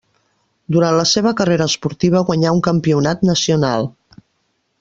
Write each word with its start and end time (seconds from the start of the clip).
Durant 0.75 0.95
la 0.99 1.03
seva 1.09 1.33
carrera 1.41 1.67
esportiva 1.73 2.23
guanyà 2.31 2.57
un 2.57 2.65
campionat 2.71 3.25
nacional. 3.33 3.91